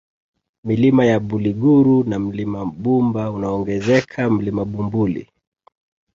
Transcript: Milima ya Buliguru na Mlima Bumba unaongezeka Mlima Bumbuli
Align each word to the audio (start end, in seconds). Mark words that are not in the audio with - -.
Milima 0.63 1.05
ya 1.05 1.19
Buliguru 1.19 2.03
na 2.03 2.19
Mlima 2.19 2.65
Bumba 2.65 3.31
unaongezeka 3.31 4.29
Mlima 4.29 4.65
Bumbuli 4.65 5.27